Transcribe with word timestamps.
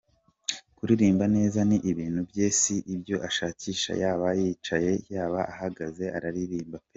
Kuririmba 0.77 1.25
neza 1.35 1.59
ni 1.69 1.77
ibintu 1.91 2.19
bye 2.29 2.47
si 2.59 2.75
ibyo 2.95 3.15
ashakisha, 3.27 3.91
yaba 4.03 4.27
yicaye 4.39 4.91
yaba 5.13 5.39
ahagaze 5.53 6.05
araririmba 6.17 6.77
pe. 6.81 6.89